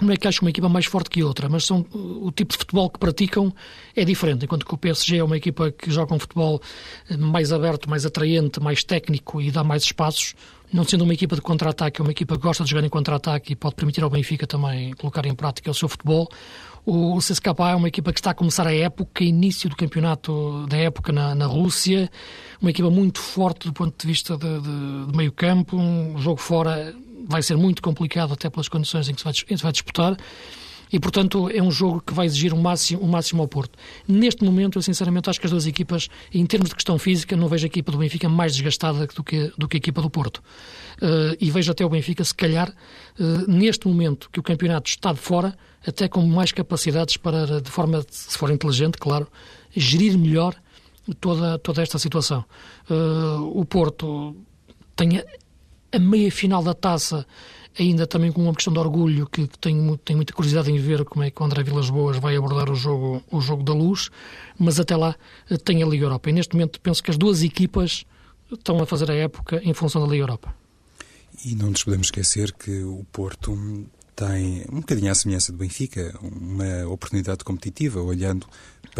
[0.00, 2.58] Não é que acho uma equipa mais forte que outra, mas são, o tipo de
[2.58, 3.52] futebol que praticam
[3.94, 4.44] é diferente.
[4.44, 6.60] Enquanto que o PSG é uma equipa que joga um futebol
[7.18, 10.34] mais aberto, mais atraente, mais técnico e dá mais espaços,
[10.72, 13.52] não sendo uma equipa de contra-ataque, é uma equipa que gosta de jogar em contra-ataque
[13.52, 16.30] e pode permitir ao Benfica também colocar em prática o seu futebol.
[16.84, 20.76] O CSKA é uma equipa que está a começar a época, início do campeonato da
[20.76, 22.10] época na, na Rússia,
[22.60, 26.40] uma equipa muito forte do ponto de vista de, de, de meio campo, um jogo
[26.40, 26.94] fora
[27.28, 30.16] vai ser muito complicado até pelas condições em que se vai, se vai disputar
[30.92, 33.78] e, portanto, é um jogo que vai exigir o um máximo, um máximo ao Porto.
[34.06, 37.48] Neste momento, eu sinceramente acho que as duas equipas, em termos de questão física, não
[37.48, 40.38] vejo a equipa do Benfica mais desgastada do que, do que a equipa do Porto.
[41.00, 42.68] Uh, e vejo até o Benfica, se calhar,
[43.18, 47.70] uh, neste momento que o campeonato está de fora, até com mais capacidades para, de
[47.70, 49.28] forma, se for inteligente, claro,
[49.74, 50.54] gerir melhor
[51.20, 52.44] toda, toda esta situação.
[52.90, 54.36] Uh, o Porto
[54.94, 55.24] tem a,
[55.92, 57.26] a meia final da taça
[57.78, 61.24] ainda também com uma questão de orgulho, que tenho, tenho muita curiosidade em ver como
[61.24, 64.10] é que o André Vilas Boas vai abordar o jogo, o jogo da luz,
[64.58, 65.14] mas até lá
[65.48, 66.30] eh, tem a Liga Europa.
[66.30, 68.04] E neste momento penso que as duas equipas
[68.52, 70.54] estão a fazer a época em função da Liga Europa.
[71.44, 73.56] E não nos podemos esquecer que o Porto
[74.14, 78.46] tem, um bocadinho à semelhança do Benfica, uma oportunidade competitiva, olhando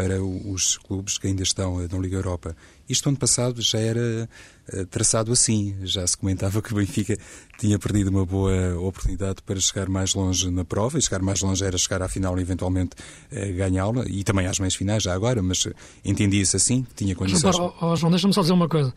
[0.01, 2.57] para os clubes que ainda estão na Liga Europa.
[2.89, 4.27] Isto ano passado já era
[4.73, 7.19] eh, traçado assim, já se comentava que o Benfica
[7.59, 11.63] tinha perdido uma boa oportunidade para chegar mais longe na prova, e chegar mais longe
[11.63, 12.93] era chegar à final e eventualmente
[13.31, 15.69] eh, ganhá-la, e também às meias finais já agora, mas
[16.03, 17.55] entendia-se assim, tinha condições.
[17.55, 18.95] Agora, oh, João, deixa-me só dizer uma coisa.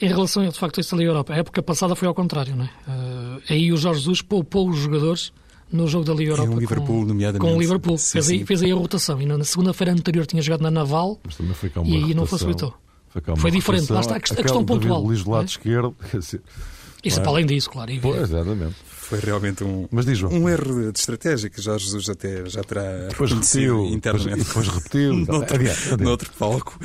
[0.00, 2.64] Em relação, de facto, a esta Liga Europa, a época passada foi ao contrário, não
[2.64, 2.70] é?
[3.50, 5.30] Aí o Jorge Jesus poupou os jogadores
[5.70, 6.48] no jogo da Liga Europa.
[6.48, 7.50] Com o Liverpool, nomeadamente.
[7.50, 7.98] Com o Liverpool.
[7.98, 8.32] Sim, fez, sim.
[8.34, 9.20] Aí, fez aí a rotação.
[9.20, 11.20] E na segunda-feira anterior tinha jogado na Naval
[11.84, 12.74] e aí não facilitou.
[13.08, 13.92] Foi, foi diferente.
[13.92, 15.02] Lá está a questão pontual.
[15.02, 15.46] Luís do lado é?
[15.46, 15.94] esquerdo.
[17.04, 17.92] Isso é para além disso, claro.
[18.00, 18.76] Pois, exatamente.
[19.08, 23.08] Foi realmente um, Mas diz, um erro de estratégia que Jorge Jesus até já terá
[23.08, 24.44] depois repetiu, internamente.
[24.44, 25.14] Depois, depois repetiu.
[25.26, 26.02] noutro, adiante, adiante.
[26.02, 26.78] noutro palco.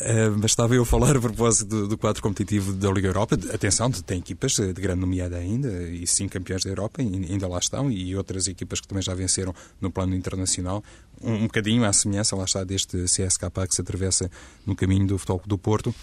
[0.00, 3.38] Uh, mas estava eu a falar a propósito do, do quadro competitivo da Liga Europa.
[3.54, 7.88] Atenção, tem equipas de grande nomeada ainda, e sim campeões da Europa, ainda lá estão,
[7.88, 10.82] e outras equipas que também já venceram no plano internacional.
[11.22, 14.28] Um, um bocadinho à semelhança, lá está, deste CSKA que se atravessa
[14.66, 15.94] no caminho do Futebol do Porto.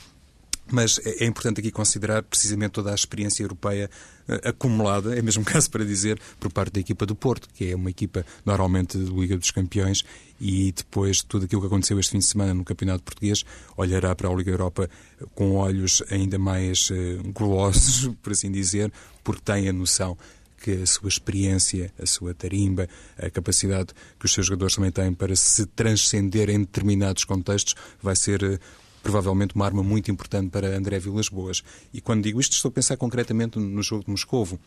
[0.72, 3.90] Mas é, é importante aqui considerar precisamente toda a experiência europeia
[4.28, 7.76] uh, acumulada, é mesmo caso para dizer, por parte da equipa do Porto, que é
[7.76, 10.04] uma equipa normalmente de Liga dos Campeões,
[10.40, 13.44] e depois de tudo aquilo que aconteceu este fim de semana no Campeonato Português,
[13.78, 14.90] olhará para a Liga Europa
[15.34, 18.92] com olhos ainda mais uh, golosos, por assim dizer,
[19.24, 20.18] porque tem a noção
[20.66, 25.14] que a sua experiência, a sua tarimba, a capacidade que os seus jogadores também têm
[25.14, 28.60] para se transcender em determinados contextos, vai ser
[29.06, 31.64] provavelmente uma arma muito importante para André Vilas Boas.
[31.94, 34.60] E quando digo isto, estou a pensar concretamente no jogo de Moscovo.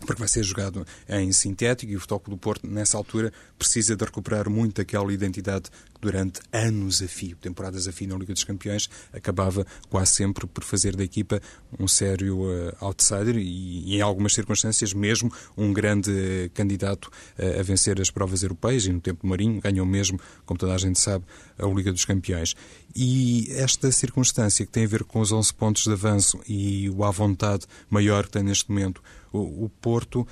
[0.00, 4.04] porque vai ser jogado em sintético e o Futebol do Porto, nessa altura, precisa de
[4.04, 8.44] recuperar muito aquela identidade que durante anos a fio, temporadas a fio na Liga dos
[8.44, 11.40] Campeões, acabava quase sempre por fazer da equipa
[11.78, 17.62] um sério uh, outsider e, em algumas circunstâncias, mesmo um grande uh, candidato uh, a
[17.62, 21.24] vencer as provas europeias e no tempo Marinho ganhou mesmo, como toda a gente sabe,
[21.58, 22.54] a Liga dos Campeões.
[22.98, 27.04] E esta circunstância que tem a ver com os 11 pontos de avanço e o
[27.04, 30.26] à vontade maior que tem neste momento o, Porto uh,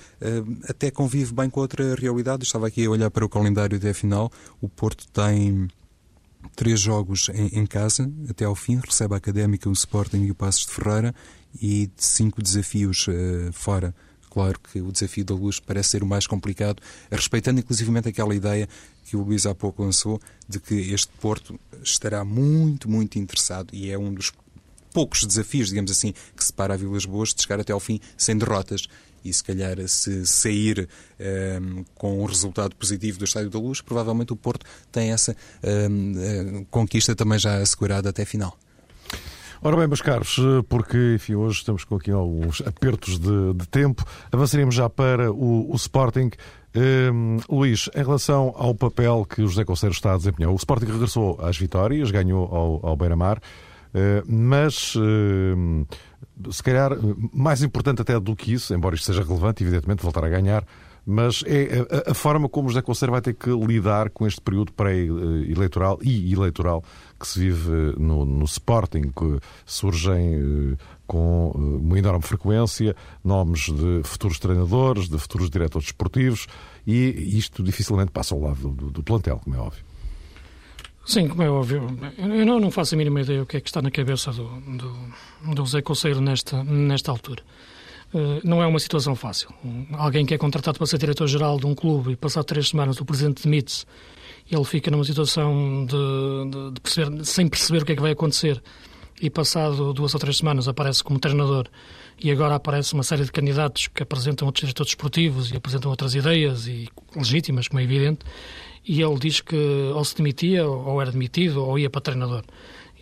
[0.66, 2.44] até convive bem com outra realidade.
[2.44, 4.32] Estava aqui a olhar para o calendário da final.
[4.62, 5.68] O Porto tem
[6.56, 8.80] três jogos em, casa até ao fim.
[8.82, 11.14] Recebe a Académica, o Sporting e o Passos de Ferreira
[11.60, 13.94] e cinco desafios uh, fora.
[14.30, 18.68] Claro que o desafio da luz parece ser o mais complicado, respeitando inclusivamente aquela ideia
[19.04, 23.90] que o Luís há pouco lançou de que este Porto estará muito, muito interessado e
[23.90, 24.32] é um dos
[24.92, 28.38] poucos desafios, digamos assim, que separa a Vilas Boas de chegar até ao fim sem
[28.38, 28.86] derrotas.
[29.24, 30.86] E se calhar, se sair
[31.18, 35.34] um, ehm, com um resultado positivo do Estádio da Luz, provavelmente o Porto tem essa
[35.62, 38.56] um, ehm, conquista também já assegurada até final.
[39.62, 40.36] Ora bem, meus caros,
[40.68, 45.72] porque enfim, hoje estamos com aqui alguns apertos de, de tempo, avançaremos já para o,
[45.72, 46.30] o Sporting.
[46.76, 50.86] Um, Luís, em relação ao papel que o José Conselho está a desempenhar, o Sporting
[50.86, 53.40] regressou às vitórias, ganhou ao, ao Beira-Mar.
[53.94, 56.90] Eh, mas eh, se calhar
[57.32, 60.66] mais importante até do que isso, embora isto seja relevante, evidentemente, voltar a ganhar,
[61.06, 64.40] mas é a, a forma como o José Conselho vai ter que lidar com este
[64.40, 66.82] período pré-eleitoral e eleitoral
[67.20, 70.76] que se vive no, no Sporting, que surgem
[71.06, 76.46] com uma enorme frequência nomes de futuros treinadores, de futuros diretores desportivos,
[76.86, 79.84] e isto dificilmente passa ao lado do, do plantel, como é óbvio.
[81.06, 81.86] Sim, como é óbvio.
[82.16, 84.48] Eu não, não faço a mínima ideia o que é que está na cabeça do,
[84.60, 87.42] do, do Conselho nesta, nesta altura.
[88.14, 89.50] Uh, não é uma situação fácil.
[89.92, 93.04] Alguém que é contratado para ser diretor-geral de um clube e passar três semanas o
[93.04, 93.84] presidente demite-se
[94.50, 98.12] ele fica numa situação de, de, de perceber, sem perceber o que é que vai
[98.12, 98.62] acontecer
[99.20, 101.68] e passado duas ou três semanas aparece como treinador
[102.22, 106.14] e agora aparece uma série de candidatos que apresentam outros diretores esportivos e apresentam outras
[106.14, 108.24] ideias e legítimas, como é evidente,
[108.86, 109.56] e ele diz que
[109.94, 112.44] ou se demitia, ou era demitido, ou ia para treinador.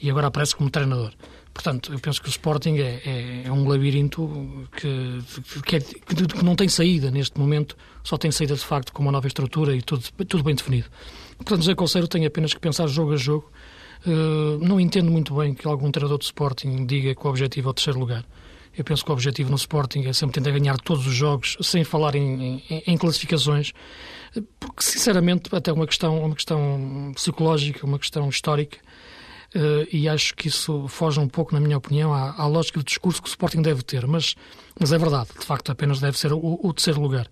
[0.01, 1.13] E agora aparece como treinador.
[1.53, 5.19] Portanto, eu penso que o Sporting é, é, é um labirinto que,
[5.67, 9.13] que, é, que, não tem saída neste momento, só tem saída de facto com uma
[9.13, 10.89] nova estrutura e tudo, tudo bem definido.
[11.37, 13.51] Portanto, José Conselho tem apenas que pensar jogo a jogo.
[14.05, 17.71] Uh, não entendo muito bem que algum treinador de Sporting diga que o objetivo é
[17.71, 18.25] o terceiro lugar.
[18.77, 21.85] Eu penso que o objetivo no Sporting é sempre tentar ganhar todos os jogos, sem
[21.85, 23.73] falar em, em, em classificações,
[24.59, 28.79] porque sinceramente até uma questão, uma questão psicológica, uma questão histórica,
[29.55, 32.85] uh, e acho que isso foge um pouco, na minha opinião, à, à, lógica do
[32.85, 34.35] discurso que o Sporting deve ter, mas,
[34.81, 37.29] mas é verdade, de facto apenas deve ser o, o terceiro lugar.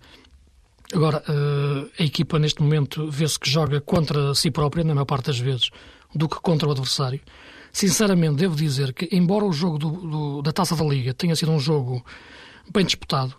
[0.93, 5.27] Agora, uh, a equipa neste momento vê-se que joga contra si própria, na maior parte
[5.27, 5.71] das vezes,
[6.13, 7.19] do que contra o adversário.
[7.71, 11.51] Sinceramente, devo dizer que, embora o jogo do, do, da Taça da Liga tenha sido
[11.51, 12.03] um jogo
[12.69, 13.35] bem disputado,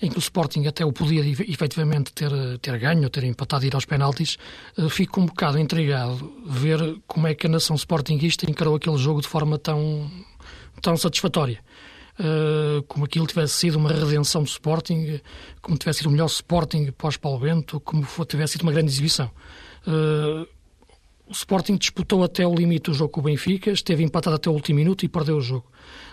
[0.00, 3.74] em que o Sporting até o podia efetivamente ter, ter ganho, ter empatado e ir
[3.74, 4.36] aos penaltis,
[4.76, 9.20] eh, fico um bocado intrigado ver como é que a nação sportinguista encarou aquele jogo
[9.20, 10.10] de forma tão,
[10.80, 11.60] tão satisfatória.
[12.20, 15.18] Uh, como aquilo tivesse sido uma redenção do Sporting,
[15.62, 19.30] como tivesse sido o melhor Sporting pós-Paulo Bento, como tivesse sido uma grande exibição.
[21.32, 24.52] O Sporting disputou até o limite o jogo com o Benfica, esteve empatado até o
[24.52, 25.66] último minuto e perdeu o jogo.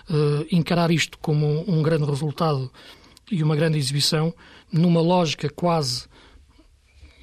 [0.09, 2.71] Uh, encarar isto como um, um, grande resultado
[3.29, 4.33] e uma grande exibição,
[4.71, 6.05] numa lógica quase,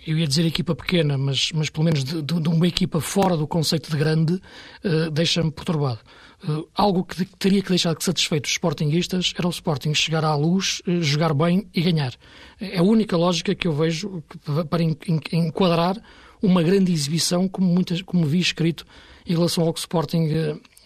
[0.07, 3.35] eu ia dizer equipa pequena, mas, mas pelo menos de, de, de uma equipa fora
[3.35, 6.01] do conceito de grande, uh, deixa-me perturbado.
[6.47, 10.83] Uh, algo que teria que deixar satisfeito os sportinguistas era o Sporting chegar à luz,
[11.01, 12.13] jogar bem e ganhar.
[12.61, 14.23] É a única lógica que eu vejo
[14.69, 15.97] para enquadrar
[16.43, 18.87] uma grande exibição, como, muitas, como vi escrito
[19.27, 20.29] em relação ao que o Sporting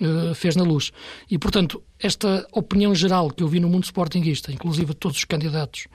[0.01, 0.93] uh, fez na luz.
[1.31, 5.87] E, portanto, esta opinião geral que eu vi no mundo sportinguista, inclusive todos os candidatos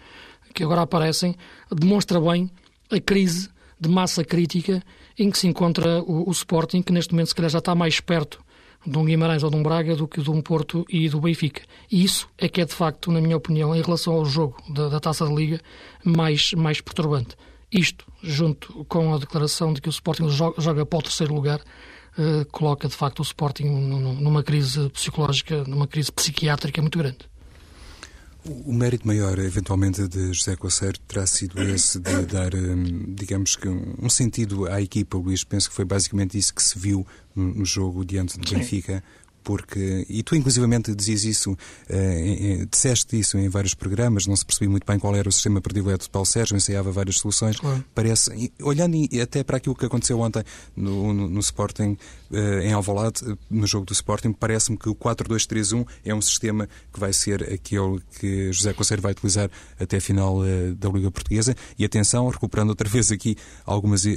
[0.53, 1.35] que agora aparecem,
[1.71, 2.49] demonstra bem
[2.91, 4.81] a crise de massa crítica
[5.17, 7.99] em que se encontra o, o Sporting, que neste momento se calhar já está mais
[7.99, 8.43] perto
[8.85, 11.63] de um Guimarães ou de um Braga do que de um Porto e do Benfica.
[11.91, 14.89] E isso é que é, de facto, na minha opinião, em relação ao jogo da,
[14.89, 15.59] da Taça da Liga,
[16.03, 17.35] mais, mais perturbante.
[17.71, 21.59] Isto, junto com a declaração de que o Sporting joga, para o terceiro lugar,
[22.17, 27.19] uh, coloca de facto o Sporting numa crise psicológica, numa crise psiquiátrica muito grande.
[28.47, 33.67] O mérito maior, eventualmente, de José Coceiro terá sido esse de dar, hum, digamos que,
[33.67, 35.17] um sentido à equipa.
[35.17, 39.03] Luís, penso que foi basicamente isso que se viu no jogo diante do Benfica,
[39.45, 41.55] porque, e tu inclusivamente dizias isso,
[41.87, 45.61] eh, disseste isso em vários programas, não se percebia muito bem qual era o sistema
[45.61, 47.57] predileto de Paulo Sérgio, ensaiava várias soluções.
[47.57, 47.85] Claro.
[47.93, 50.43] Parece, olhando até para aquilo que aconteceu ontem
[50.75, 51.95] no, no, no Sporting,
[52.33, 56.99] eh, em Alvalade, no jogo do Sporting, parece-me que o 4-2-3-1 é um sistema que
[56.99, 61.55] vai ser aquele que José Conselho vai utilizar até a final eh, da Liga Portuguesa.
[61.77, 64.09] E atenção, recuperando outra vez aqui algumas uh,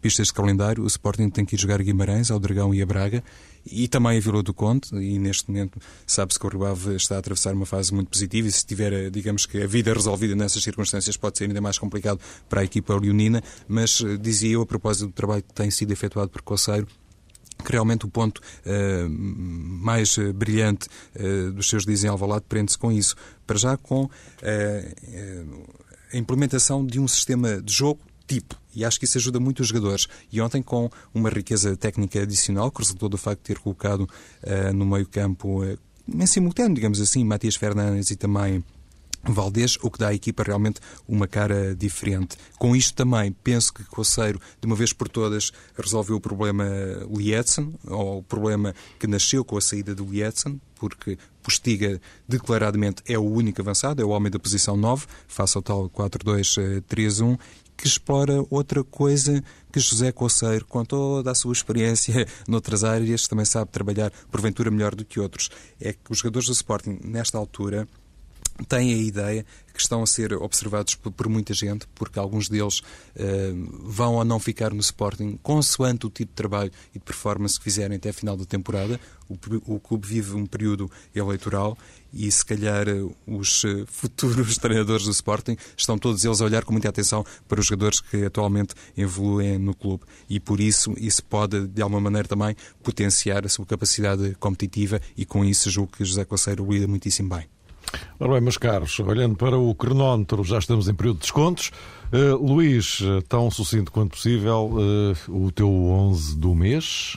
[0.00, 3.22] pistas de calendário, o Sporting tem que ir jogar Guimarães, ao Dragão e a Braga
[3.64, 7.16] e também a Vila do Conde, e neste momento sabe-se que o Rio Ave está
[7.16, 10.34] a atravessar uma fase muito positiva e se tiver, eh, digamos que a vida resolvida
[10.34, 14.62] nessas circunstâncias pode ser ainda mais complicado para a equipa leonina, mas eh, dizia eu
[14.62, 16.86] a propósito do trabalho que tem sido efetuado por Coceiro,
[17.64, 22.76] que realmente o ponto uh, mais uh, brilhante uh, dos seus dias em Alvalade prende-se
[22.76, 23.14] com isso.
[23.46, 24.10] Para já com
[26.12, 28.61] a implementação de um sistema de jogo tipo.
[28.74, 30.06] E acho que isso ajuda muito os jogadores.
[30.30, 34.72] E ontem, com uma riqueza técnica adicional, que resultou do facto de ter colocado uh,
[34.72, 35.78] no meio-campo, uh,
[36.12, 38.64] em simultâneo, digamos assim, Matias Fernandes e também
[39.24, 42.36] Valdez, o que dá à equipa realmente uma cara diferente.
[42.58, 46.64] Com isto também, penso que Coceiro, de uma vez por todas, resolveu o problema
[47.08, 53.16] Lietzen, ou o problema que nasceu com a saída do Lietzen, porque Postiga declaradamente é
[53.16, 57.38] o único avançado, é o homem da posição 9, face ao tal 4-2-3-1,
[57.76, 63.44] que explora outra coisa que José Coceiro, com toda a sua experiência noutras áreas, também
[63.44, 65.50] sabe trabalhar, porventura, melhor do que outros.
[65.80, 67.88] É que os jogadores do Sporting, nesta altura,
[68.62, 72.80] têm a ideia que estão a ser observados por, por muita gente, porque alguns deles
[72.80, 77.58] uh, vão ou não ficar no Sporting, consoante o tipo de trabalho e de performance
[77.58, 79.00] que fizerem até a final da temporada.
[79.28, 81.76] O, o clube vive um período eleitoral
[82.12, 82.86] e, se calhar,
[83.26, 87.58] os uh, futuros treinadores do Sporting estão todos eles a olhar com muita atenção para
[87.58, 90.04] os jogadores que atualmente evoluem no clube.
[90.28, 95.24] E, por isso, isso pode, de alguma maneira, também potenciar a sua capacidade competitiva e,
[95.24, 97.48] com isso, julgo que José Coceiro lida muitíssimo bem.
[98.18, 101.70] Ora bem, meus caros, olhando para o cronómetro, já estamos em período de descontos.
[102.12, 104.70] Uh, Luís, tão sucinto quanto possível,
[105.28, 107.16] uh, o teu 11 do mês?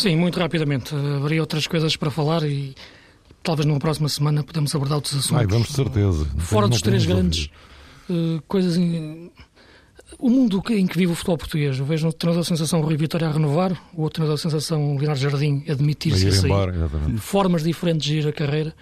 [0.00, 0.94] Sim, muito rapidamente.
[0.94, 2.74] Haveria outras coisas para falar e
[3.42, 5.36] talvez numa próxima semana podemos abordar outros assuntos.
[5.36, 6.24] Ai, vamos de certeza.
[6.38, 7.50] Fora dos três grandes
[8.08, 8.78] uh, coisas.
[10.18, 11.78] O mundo em que vive o futebol português.
[11.78, 14.96] Eu vejo um treinador da sensação Rui Vitória a renovar, o outro treinador da sensação
[14.96, 16.50] Leonardo Jardim a demitir-se a sair.
[16.50, 18.74] Embora, Formas diferentes de ir a carreira.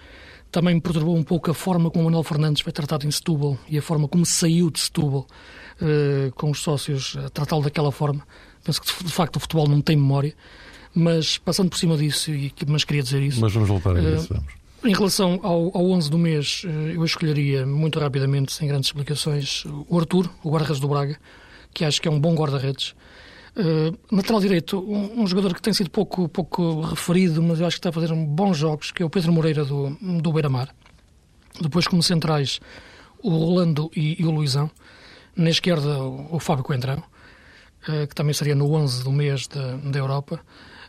[0.51, 3.57] Também me perturbou um pouco a forma como o Manuel Fernandes foi tratado em Setúbal
[3.67, 5.27] e a forma como saiu de Setúbal
[5.81, 8.25] uh, com os sócios a tratá-lo daquela forma.
[8.63, 10.33] Penso que de facto o futebol não tem memória,
[10.93, 13.39] mas passando por cima disso, e, mas queria dizer isso.
[13.39, 14.59] Mas vamos voltar a isso, vamos.
[14.83, 19.65] Em relação ao, ao 11 do mês, uh, eu escolheria muito rapidamente, sem grandes explicações,
[19.65, 21.19] o Arthur, o guarda-redes do Braga,
[21.73, 22.95] que acho que é um bom guarda-redes.
[23.59, 27.75] Uh, lateral direito, um, um, jogador que tem sido pouco, pouco referido, mas eu acho
[27.75, 30.73] que está a fazer bons jogos, que é o Pedro Moreira do, do Beira-Mar.
[31.59, 32.61] Depois, como centrais,
[33.21, 34.71] o Rolando e, e o Luizão.
[35.35, 37.03] Na esquerda, o, o Fábio Coentrão,
[37.89, 40.39] uh, que também seria no 11 do mês da, da Europa.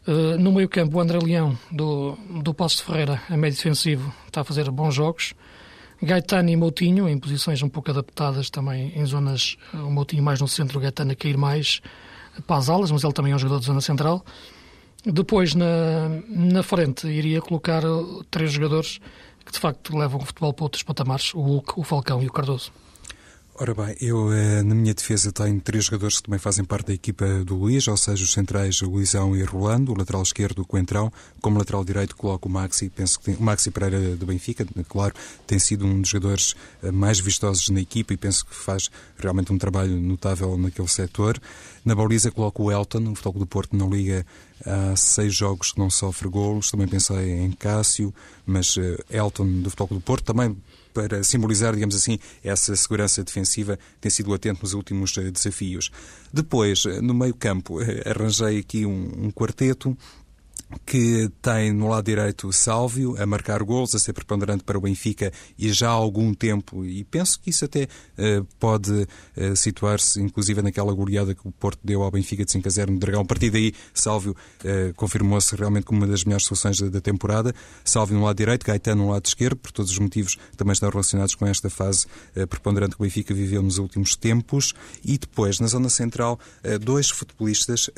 [0.06, 4.14] Uh, no meio campo, o André Leão, do, do Passo de Ferreira, a médio defensivo,
[4.28, 5.34] está a fazer bons jogos.
[6.00, 10.46] Gaetano e Moutinho, em posições um pouco adaptadas também, em zonas, o Moutinho mais no
[10.46, 11.82] centro, o Gaetano a cair mais
[12.46, 14.24] para as alas, mas ele também é um jogador de zona central.
[15.04, 17.82] Depois, na, na frente, iria colocar
[18.30, 19.00] três jogadores
[19.44, 22.32] que de facto levam o futebol para outros patamares: o Hulk, o Falcão e o
[22.32, 22.72] Cardoso.
[23.62, 26.94] Ora bem, eu eh, na minha defesa tenho três jogadores que também fazem parte da
[26.94, 31.12] equipa do Luís, ou seja, os centrais Luizão e Rolando, o lateral esquerdo o Coentrão,
[31.42, 35.12] como lateral direito coloco o Maxi, penso que tem, o Maxi Pereira do Benfica, claro,
[35.46, 39.52] tem sido um dos jogadores eh, mais vistosos na equipa e penso que faz realmente
[39.52, 41.38] um trabalho notável naquele setor.
[41.84, 44.24] Na baliza coloco o Elton, o Futebol do Porto não liga
[44.64, 48.14] há seis jogos que não sofre golos, também pensei em Cássio,
[48.46, 50.56] mas uh, Elton do Futebol do Porto também
[50.92, 55.90] para simbolizar, digamos assim, essa segurança defensiva, tem sido atento nos últimos eh, desafios.
[56.32, 59.96] Depois, eh, no meio-campo, eh, arranjei aqui um, um quarteto
[60.86, 65.32] que tem no lado direito Sálvio a marcar gols, a ser preponderante para o Benfica
[65.58, 70.62] e já há algum tempo, e penso que isso até uh, pode uh, situar-se inclusive
[70.62, 73.22] naquela goleada que o Porto deu ao Benfica de 5 a 0 no Dragão.
[73.22, 77.54] A partir daí, Sálvio uh, confirmou-se realmente como uma das melhores soluções da, da, temporada.
[77.84, 81.34] Sálvio no lado direito, Gaetano no lado esquerdo, por todos os motivos também estão relacionados
[81.34, 82.06] com esta fase
[82.48, 84.74] preponderante que o Benfica viveu nos últimos tempos.
[85.04, 86.38] E depois, na zona central,
[86.80, 87.90] dois futebolistas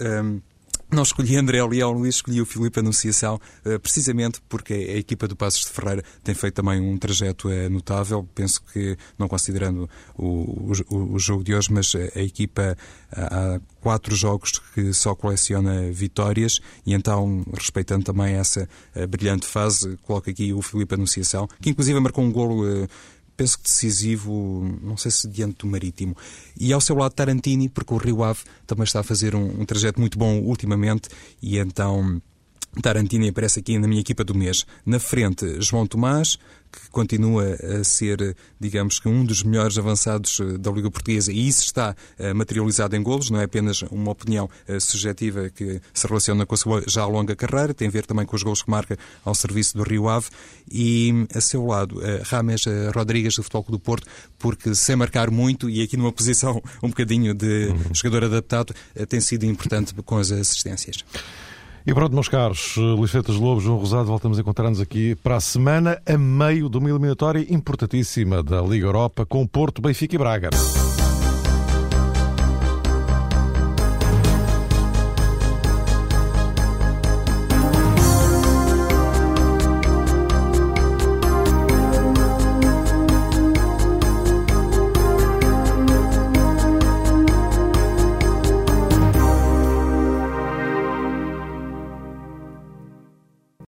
[0.92, 5.34] Não escolhi André Leão Luís, escolhi o Filipe Anunciação, eh, precisamente porque a equipa do
[5.34, 8.28] Passos de Ferreira tem feito também um trajeto eh, notável.
[8.34, 12.76] Penso que, não considerando o, o, o jogo de hoje, mas a equipa
[13.10, 19.96] há quatro jogos que só coleciona vitórias e então, respeitando também essa eh, brilhante fase,
[20.02, 22.86] coloco aqui o Filipe Anunciação, que inclusive marcou um golo
[23.36, 26.16] penso que decisivo, não sei se diante do Marítimo.
[26.58, 29.64] E ao seu lado Tarantini, porque o Rio Ave também está a fazer um, um
[29.64, 31.08] trajeto muito bom ultimamente
[31.40, 32.20] e então
[32.80, 34.64] Tarantini aparece aqui na minha equipa do mês.
[34.86, 36.38] Na frente, João Tomás,
[36.72, 41.46] que continua a ser, digamos que, um dos melhores avançados eh, da Liga Portuguesa, e
[41.46, 46.06] isso está uh, materializado em golos, não é apenas uma opinião uh, subjetiva que se
[46.06, 48.70] relaciona com a sua já longa carreira, tem a ver também com os golos que
[48.70, 50.28] marca ao serviço do Rio Ave,
[50.70, 52.64] e a seu lado, uh, Rames
[52.94, 54.06] Rodrigues do Futebol do Porto,
[54.38, 57.94] porque sem marcar muito, e aqui numa posição um bocadinho de uhum.
[57.94, 58.74] jogador adaptado,
[59.08, 61.04] tem sido importante com as assistências.
[61.84, 65.40] E pronto, meus caros, Luís Feitas Lobo, João Rosado, voltamos a encontrar-nos aqui para a
[65.40, 70.50] semana, a meio de uma eliminatória importantíssima da Liga Europa com Porto, Benfica e Braga.